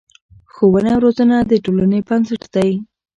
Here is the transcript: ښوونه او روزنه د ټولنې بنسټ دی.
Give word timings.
ښوونه 0.53 0.89
او 0.95 1.01
روزنه 1.05 1.35
د 1.49 1.51
ټولنې 1.65 1.99
بنسټ 2.07 2.41
دی. 2.53 2.71